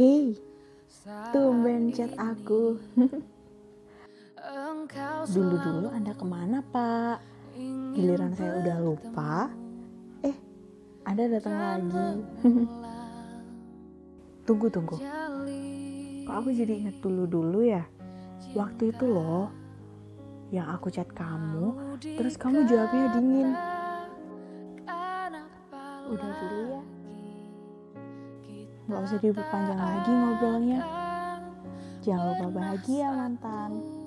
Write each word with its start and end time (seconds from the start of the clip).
Hei, 0.00 0.32
tumben 1.28 1.92
chat 1.92 2.08
aku. 2.16 2.80
Dulu-dulu 5.36 5.92
Anda 5.92 6.16
ke 6.16 6.24
mana 6.24 6.64
pak? 6.64 7.20
Giliran 7.92 8.32
saya 8.32 8.64
udah 8.64 8.76
lupa, 8.80 9.52
eh 10.24 10.32
Anda 11.04 11.28
datang 11.28 11.52
lagi. 11.52 12.08
tunggu, 14.48 14.72
tunggu. 14.72 14.96
Kok 16.24 16.32
aku 16.32 16.48
jadi 16.48 16.80
inget 16.80 16.96
dulu-dulu 17.04 17.60
ya? 17.60 17.84
Waktu 18.56 18.96
itu 18.96 19.04
loh, 19.04 19.52
yang 20.48 20.72
aku 20.72 20.88
chat 20.88 21.12
kamu, 21.12 21.76
terus 22.00 22.40
kamu 22.40 22.64
jawabnya 22.64 23.20
dingin. 23.20 23.52
Udah 26.08 26.30
dulu 26.40 26.60
ya. 26.72 26.80
Gak 28.88 29.00
usah 29.04 29.18
diperpanjang 29.20 29.80
lagi 29.80 30.12
ngobrolnya. 30.14 30.80
Jangan 32.00 32.24
lupa 32.32 32.46
bahagia 32.48 33.08
mantan. 33.12 33.99